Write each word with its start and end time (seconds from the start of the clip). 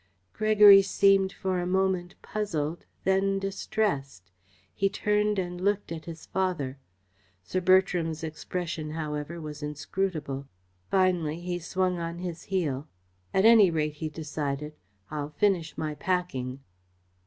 Gregory 0.33 0.81
seemed 0.81 1.31
for 1.31 1.59
a 1.59 1.67
moment 1.67 2.15
puzzled, 2.23 2.87
then 3.03 3.37
distressed. 3.37 4.31
He 4.73 4.89
turned 4.89 5.37
and 5.37 5.61
looked 5.61 5.91
at 5.91 6.05
his 6.05 6.25
father. 6.25 6.79
Sir 7.43 7.61
Bertram's 7.61 8.23
expression, 8.23 8.89
however, 8.89 9.39
was 9.39 9.61
inscrutable. 9.61 10.47
Finally 10.89 11.41
he 11.41 11.59
swung 11.59 11.99
on 11.99 12.17
his 12.17 12.45
heel. 12.45 12.87
"At 13.31 13.45
any 13.45 13.69
rate," 13.69 13.93
he 13.93 14.09
decided, 14.09 14.73
"I'll 15.11 15.29
finish 15.29 15.77
my 15.77 15.93
packing." 15.93 16.61